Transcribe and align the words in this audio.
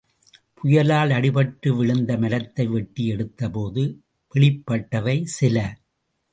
புயலால் 0.57 1.11
அடிபட்டு 1.11 1.69
விழுந்த 1.75 2.17
மரத்தை 2.17 2.67
வெட்டி 2.67 3.03
எடுத்தபோது 3.13 3.83
வெளிப்பட்டவை 4.35 5.23
சில. 5.37 5.57